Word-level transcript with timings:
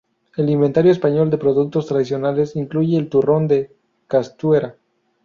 El 0.35 0.49
Inventario 0.49 0.91
Español 0.91 1.29
de 1.29 1.37
Productos 1.37 1.85
Tradicionales 1.85 2.55
incluye 2.55 2.97
el 2.97 3.07
Turrón 3.07 3.47
de 3.47 3.71
Castuera. 4.07 4.75